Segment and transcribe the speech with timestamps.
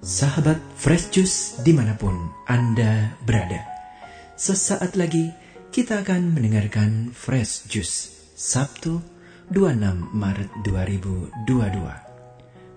[0.00, 2.16] Sahabat Fresh Juice di mana pun
[2.48, 3.60] Anda berada.
[4.32, 5.28] Sesaat lagi
[5.68, 9.04] kita akan mendengarkan Fresh Juice Sabtu
[9.52, 11.44] 26 Maret 2022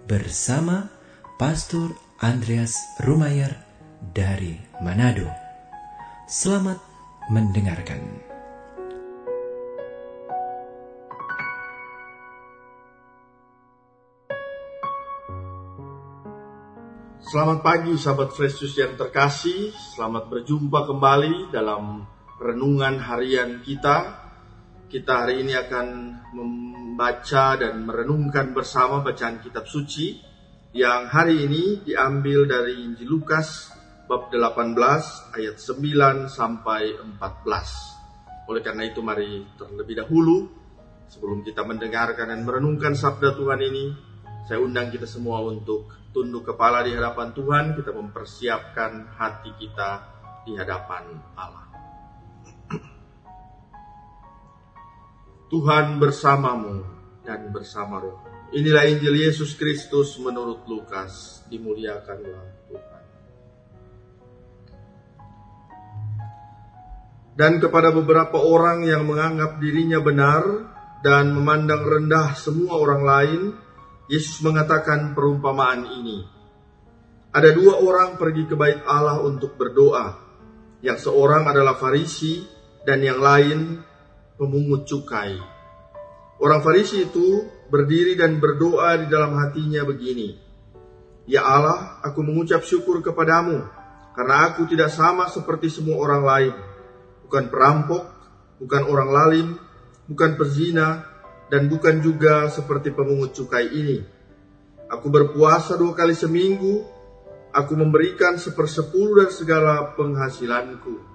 [0.04, 0.92] bersama
[1.40, 2.76] Pastor Andreas
[3.08, 3.56] Rumayer
[4.12, 5.32] dari Manado.
[6.28, 6.84] Selamat
[7.32, 8.33] mendengarkan.
[17.34, 22.06] Selamat pagi sahabat Fresh yang terkasih, selamat berjumpa kembali dalam
[22.38, 24.22] renungan harian kita.
[24.86, 25.88] Kita hari ini akan
[26.30, 30.14] membaca dan merenungkan bersama bacaan kitab suci
[30.78, 33.74] yang hari ini diambil dari Injil Lukas
[34.06, 38.46] bab 18 ayat 9 sampai 14.
[38.46, 40.54] Oleh karena itu mari terlebih dahulu
[41.10, 44.13] sebelum kita mendengarkan dan merenungkan sabda Tuhan ini,
[44.44, 49.92] saya undang kita semua untuk tunduk kepala di hadapan Tuhan, kita mempersiapkan hati kita
[50.44, 51.08] di hadapan
[51.40, 51.68] Allah.
[55.48, 56.84] Tuhan bersamamu
[57.24, 58.20] dan bersama roh.
[58.54, 61.46] Inilah Injil Yesus Kristus menurut Lukas.
[61.48, 63.04] Dimuliakanlah Tuhan.
[67.34, 70.44] Dan kepada beberapa orang yang menganggap dirinya benar
[71.02, 73.42] dan memandang rendah semua orang lain,
[74.12, 76.28] Yesus mengatakan perumpamaan ini.
[77.34, 80.20] Ada dua orang pergi ke bait Allah untuk berdoa.
[80.84, 82.44] Yang seorang adalah Farisi
[82.84, 83.80] dan yang lain
[84.36, 85.40] pemungut cukai.
[86.44, 90.36] Orang Farisi itu berdiri dan berdoa di dalam hatinya begini.
[91.24, 93.64] Ya Allah, aku mengucap syukur kepadamu
[94.14, 96.54] karena aku tidak sama seperti semua orang lain.
[97.24, 98.04] Bukan perampok,
[98.60, 99.48] bukan orang lalim,
[100.12, 101.13] bukan pezina,
[101.54, 104.02] dan bukan juga seperti pemungut cukai ini.
[104.90, 106.82] Aku berpuasa dua kali seminggu,
[107.54, 111.14] aku memberikan sepersepuluh dari segala penghasilanku.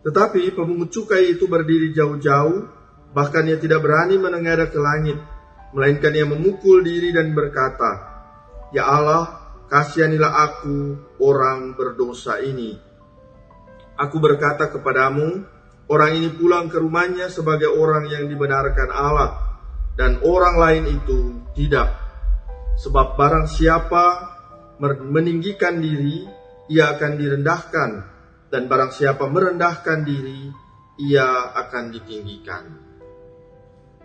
[0.00, 2.72] Tetapi pemungut cukai itu berdiri jauh-jauh,
[3.12, 5.20] bahkan ia tidak berani menengadah ke langit,
[5.76, 8.08] melainkan ia memukul diri dan berkata,
[8.72, 10.76] Ya Allah, kasihanilah aku
[11.20, 12.80] orang berdosa ini.
[14.00, 15.44] Aku berkata kepadamu,
[15.88, 19.48] Orang ini pulang ke rumahnya sebagai orang yang dibenarkan Allah
[19.96, 21.96] dan orang lain itu tidak.
[22.78, 24.04] Sebab barang siapa
[25.08, 26.28] meninggikan diri,
[26.68, 27.90] ia akan direndahkan
[28.52, 30.52] dan barang siapa merendahkan diri,
[31.00, 32.64] ia akan ditinggikan.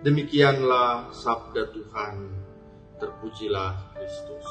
[0.04, 2.16] Demikianlah sabda Tuhan.
[3.00, 4.48] Terpujilah Kristus.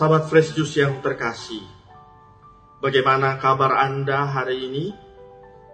[0.00, 1.60] Sahabat Fresh Juice yang terkasih,
[2.80, 4.96] bagaimana kabar Anda hari ini?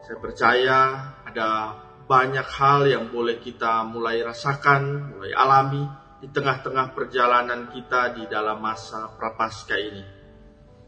[0.03, 0.79] Saya percaya
[1.23, 1.79] ada
[2.11, 5.87] banyak hal yang boleh kita mulai rasakan, mulai alami
[6.19, 10.03] di tengah-tengah perjalanan kita di dalam masa prapaskah ini.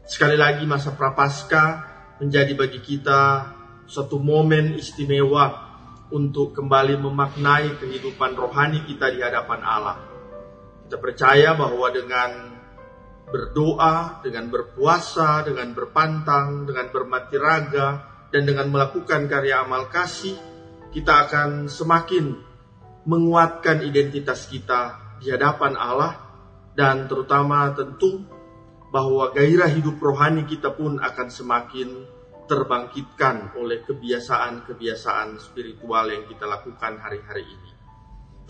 [0.03, 1.69] Sekali lagi masa prapaskah
[2.19, 3.55] menjadi bagi kita
[3.87, 5.47] suatu momen istimewa
[6.11, 9.97] untuk kembali memaknai kehidupan rohani kita di hadapan Allah.
[10.83, 12.58] Kita percaya bahwa dengan
[13.29, 17.89] berdoa, dengan berpuasa, dengan berpantang, dengan bermati raga,
[18.29, 20.37] dan dengan melakukan karya amal kasih,
[20.89, 22.33] kita akan semakin
[23.05, 26.13] menguatkan identitas kita di hadapan Allah,
[26.73, 28.25] dan terutama tentu
[28.89, 31.89] bahwa gairah hidup rohani kita pun akan semakin
[32.49, 37.71] terbangkitkan oleh kebiasaan-kebiasaan spiritual yang kita lakukan hari-hari ini.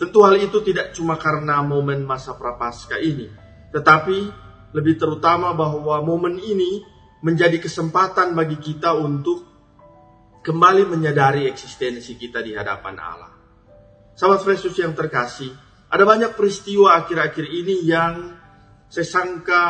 [0.00, 3.28] Tentu hal itu tidak cuma karena momen masa prapaskah ini,
[3.68, 6.82] tetapi lebih terutama bahwa momen ini
[7.20, 9.44] menjadi kesempatan bagi kita untuk
[10.40, 13.32] kembali menyadari eksistensi kita di hadapan Allah.
[14.16, 15.52] Sahabat Yesus yang terkasih,
[15.90, 18.36] ada banyak peristiwa akhir-akhir ini yang
[18.90, 19.64] saya sangka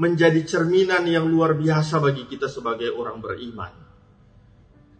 [0.00, 3.72] menjadi cerminan yang luar biasa bagi kita sebagai orang beriman.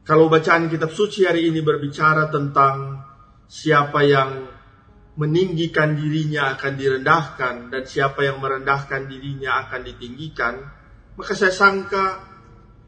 [0.02, 3.00] Kalau bacaan kitab suci hari ini berbicara tentang
[3.46, 4.51] siapa yang
[5.12, 10.54] meninggikan dirinya akan direndahkan dan siapa yang merendahkan dirinya akan ditinggikan,
[11.20, 12.24] maka saya sangka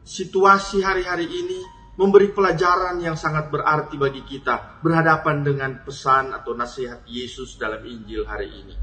[0.01, 1.59] situasi hari-hari ini
[1.95, 8.25] memberi pelajaran yang sangat berarti bagi kita berhadapan dengan pesan atau nasihat Yesus dalam Injil
[8.25, 8.75] hari ini.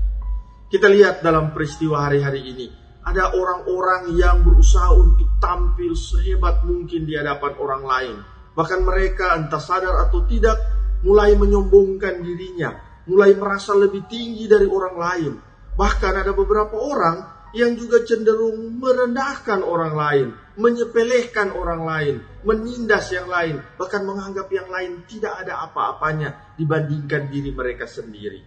[0.72, 2.66] Kita lihat dalam peristiwa hari-hari ini,
[3.04, 8.16] ada orang-orang yang berusaha untuk tampil sehebat mungkin di hadapan orang lain.
[8.56, 10.56] Bahkan mereka entah sadar atau tidak
[11.04, 12.72] mulai menyombongkan dirinya,
[13.08, 15.32] mulai merasa lebih tinggi dari orang lain.
[15.72, 22.14] Bahkan ada beberapa orang yang juga cenderung merendahkan orang lain, menyepelekan orang lain,
[22.44, 28.40] menindas yang lain, bahkan menganggap yang lain tidak ada apa-apanya dibandingkan diri mereka sendiri.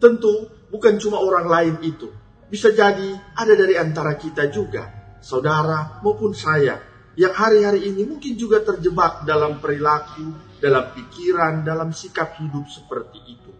[0.00, 2.08] Tentu bukan cuma orang lain itu.
[2.50, 6.76] Bisa jadi ada dari antara kita juga, saudara maupun saya,
[7.16, 13.59] yang hari-hari ini mungkin juga terjebak dalam perilaku, dalam pikiran, dalam sikap hidup seperti itu.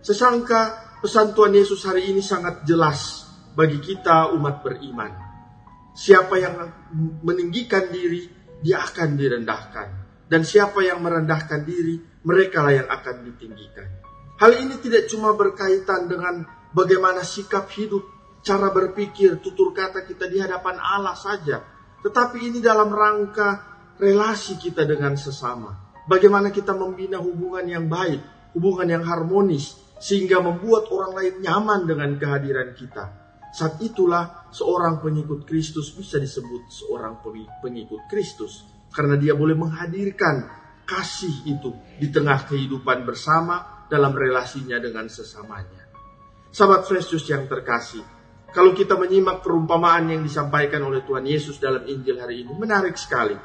[0.00, 5.12] Sesangka pesan Tuhan Yesus hari ini sangat jelas bagi kita umat beriman.
[5.92, 6.56] Siapa yang
[7.20, 8.24] meninggikan diri,
[8.64, 9.88] dia akan direndahkan.
[10.24, 13.88] Dan siapa yang merendahkan diri, mereka lah yang akan ditinggikan.
[14.40, 18.00] Hal ini tidak cuma berkaitan dengan bagaimana sikap hidup,
[18.40, 21.60] cara berpikir, tutur kata kita di hadapan Allah saja.
[22.00, 23.48] Tetapi ini dalam rangka
[24.00, 25.92] relasi kita dengan sesama.
[26.08, 32.10] Bagaimana kita membina hubungan yang baik, hubungan yang harmonis, sehingga membuat orang lain nyaman dengan
[32.16, 33.04] kehadiran kita.
[33.52, 37.20] Saat itulah seorang pengikut Kristus bisa disebut seorang
[37.60, 40.48] pengikut Kristus karena dia boleh menghadirkan
[40.88, 41.70] kasih itu
[42.00, 45.86] di tengah kehidupan bersama dalam relasinya dengan sesamanya.
[46.50, 48.02] Sahabat Kristus yang terkasih,
[48.50, 53.38] kalau kita menyimak perumpamaan yang disampaikan oleh Tuhan Yesus dalam Injil hari ini, menarik sekali.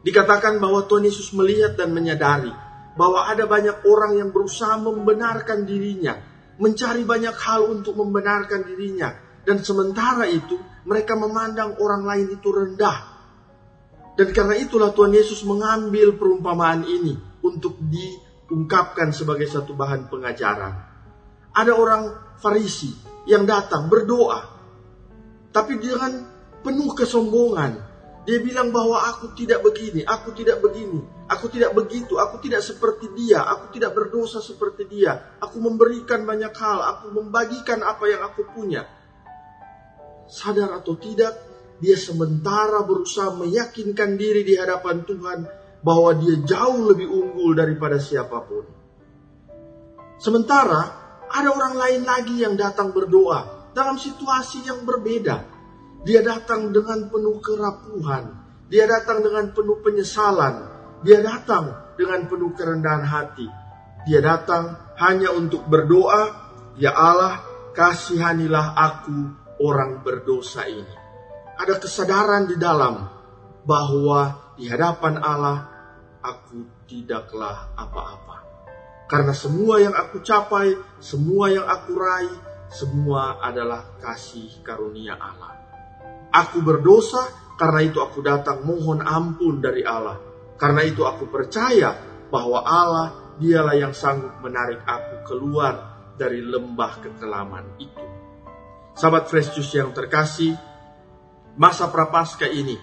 [0.00, 6.18] Dikatakan bahwa Tuhan Yesus melihat dan menyadari bahwa ada banyak orang yang berusaha membenarkan dirinya,
[6.58, 9.14] mencari banyak hal untuk membenarkan dirinya,
[9.46, 12.98] dan sementara itu mereka memandang orang lain itu rendah.
[14.18, 20.74] Dan karena itulah Tuhan Yesus mengambil perumpamaan ini untuk diungkapkan sebagai satu bahan pengajaran.
[21.56, 22.02] Ada orang
[22.40, 22.92] Farisi
[23.28, 24.40] yang datang berdoa,
[25.52, 26.24] tapi dengan
[26.64, 27.89] penuh kesombongan.
[28.30, 33.10] Dia bilang bahwa aku tidak begini, aku tidak begini, aku tidak begitu, aku tidak seperti
[33.18, 35.34] dia, aku tidak berdosa seperti dia.
[35.42, 38.86] Aku memberikan banyak hal, aku membagikan apa yang aku punya.
[40.30, 41.42] Sadar atau tidak,
[41.82, 45.38] dia sementara berusaha meyakinkan diri di hadapan Tuhan
[45.82, 48.62] bahwa dia jauh lebih unggul daripada siapa pun.
[50.22, 50.82] Sementara
[51.26, 55.49] ada orang lain lagi yang datang berdoa dalam situasi yang berbeda.
[56.06, 58.24] Dia datang dengan penuh kerapuhan,
[58.72, 60.54] dia datang dengan penuh penyesalan,
[61.04, 63.48] dia datang dengan penuh kerendahan hati.
[64.08, 66.32] Dia datang hanya untuk berdoa,
[66.80, 67.44] "Ya Allah,
[67.76, 69.16] kasihanilah aku
[69.60, 71.00] orang berdosa ini."
[71.60, 73.04] ada kesadaran di dalam
[73.68, 75.68] bahwa di hadapan Allah
[76.24, 78.36] aku tidaklah apa-apa.
[79.04, 80.72] Karena semua yang aku capai,
[81.04, 82.36] semua yang aku raih,
[82.72, 85.52] semua adalah kasih karunia Allah.
[86.30, 90.18] Aku berdosa, karena itu aku datang mohon ampun dari Allah.
[90.56, 91.96] Karena itu aku percaya
[92.30, 93.08] bahwa Allah
[93.40, 95.74] dialah yang sanggup menarik aku keluar
[96.14, 98.04] dari lembah kekelaman itu.
[98.94, 100.52] Sahabat Fresh Juice yang terkasih,
[101.56, 102.76] masa prapaskah ini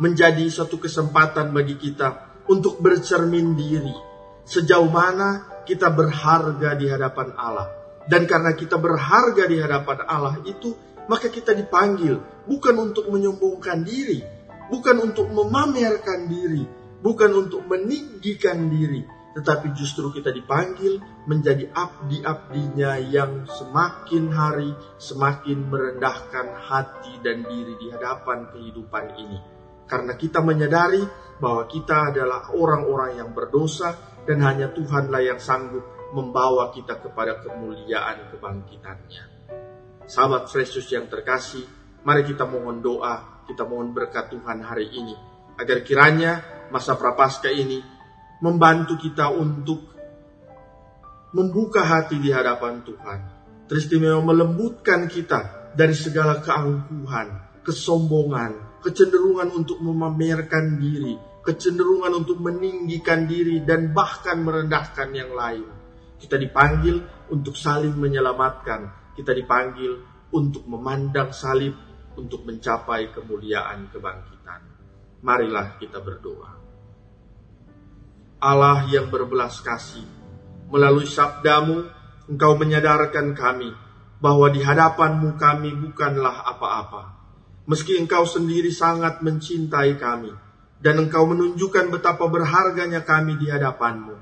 [0.00, 4.12] menjadi suatu kesempatan bagi kita untuk bercermin diri
[4.42, 7.68] sejauh mana kita berharga di hadapan Allah.
[8.02, 10.74] Dan karena kita berharga di hadapan Allah itu,
[11.10, 14.22] maka kita dipanggil bukan untuk menyombongkan diri,
[14.70, 16.64] bukan untuk memamerkan diri,
[17.02, 19.02] bukan untuk meninggikan diri,
[19.32, 24.70] tetapi justru kita dipanggil menjadi abdi-abdinya yang semakin hari
[25.00, 29.38] semakin merendahkan hati dan diri di hadapan kehidupan ini.
[29.88, 31.02] Karena kita menyadari
[31.40, 33.96] bahwa kita adalah orang-orang yang berdosa
[34.28, 39.31] dan hanya Tuhanlah yang sanggup membawa kita kepada kemuliaan kebangkitannya.
[40.06, 41.62] Sahabat Yesus yang terkasih,
[42.02, 45.14] mari kita mohon doa, kita mohon berkat Tuhan hari ini.
[45.58, 46.42] Agar kiranya
[46.72, 47.78] masa prapaskah ini
[48.42, 49.92] membantu kita untuk
[51.32, 53.20] membuka hati di hadapan Tuhan.
[53.70, 61.16] Teristimewa melembutkan kita dari segala keangkuhan, kesombongan, kecenderungan untuk memamerkan diri,
[61.46, 65.64] kecenderungan untuk meninggikan diri dan bahkan merendahkan yang lain.
[66.20, 69.01] Kita dipanggil untuk saling menyelamatkan.
[69.12, 69.92] Kita dipanggil
[70.32, 71.76] untuk memandang salib
[72.16, 74.60] untuk mencapai kemuliaan kebangkitan.
[75.22, 76.52] Marilah kita berdoa.
[78.42, 80.02] Allah yang berbelas kasih.
[80.72, 81.86] Melalui sabdamu,
[82.26, 83.70] engkau menyadarkan kami
[84.18, 87.02] bahwa di hadapanmu kami bukanlah apa-apa.
[87.70, 90.34] Meski engkau sendiri sangat mencintai kami,
[90.82, 94.18] dan engkau menunjukkan betapa berharganya kami di hadapanmu.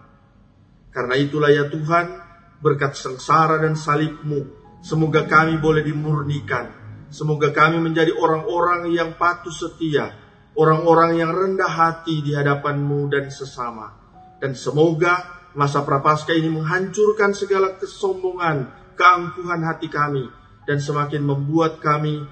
[0.93, 2.07] Karena itulah ya Tuhan,
[2.61, 6.81] berkat sengsara dan salibmu, semoga kami boleh dimurnikan.
[7.11, 10.15] Semoga kami menjadi orang-orang yang patuh setia,
[10.55, 14.01] orang-orang yang rendah hati di hadapanmu dan sesama
[14.41, 20.25] dan semoga masa prapaskah ini menghancurkan segala kesombongan, keangkuhan hati kami,
[20.65, 22.25] dan semakin membuat kami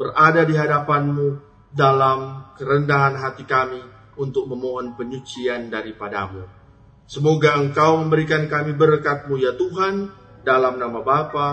[0.00, 1.28] berada di hadapanmu
[1.76, 3.84] dalam kerendahan hati kami
[4.16, 6.48] untuk memohon penyucian daripadamu.
[7.04, 10.08] Semoga engkau memberikan kami berkatmu ya Tuhan,
[10.46, 11.48] dalam nama Bapa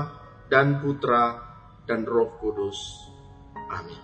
[0.53, 1.33] dan Putra
[1.89, 2.77] dan Roh Kudus.
[3.73, 3.97] Amin.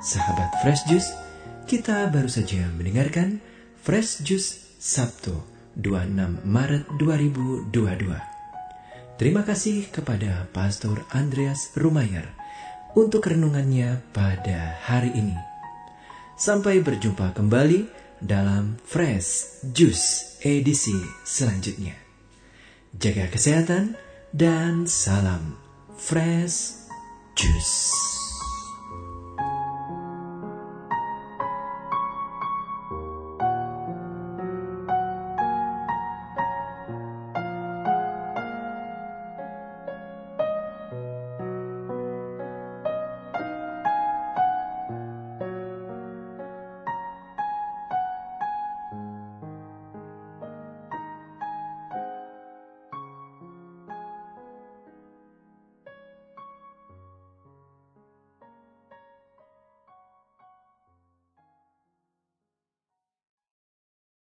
[0.00, 1.12] Sahabat Fresh Juice,
[1.68, 3.44] kita baru saja mendengarkan
[3.76, 5.36] Fresh Juice Sabtu
[5.76, 7.68] 26 Maret 2022.
[9.20, 12.32] Terima kasih kepada Pastor Andreas Rumayer
[12.96, 15.36] untuk renungannya pada hari ini.
[16.38, 21.94] Sampai berjumpa kembali dalam Fresh Juice edisi selanjutnya.
[22.94, 23.94] Jaga kesehatan
[24.34, 25.54] dan salam
[25.94, 26.88] Fresh
[27.38, 28.17] Juice.